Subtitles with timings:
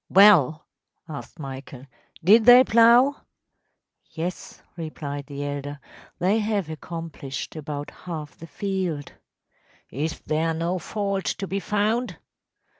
[0.11, 0.59] ‚ÄúWell,‚ÄĚ
[1.09, 1.85] asked Michael,
[2.23, 3.19] “did they plough?‚ÄĚ
[4.23, 5.79] ‚ÄúYes,‚ÄĚ replied the elder;
[6.17, 9.13] “they have accomplished about half the field.‚ÄĚ
[9.91, 12.17] “Is there no fault to be found?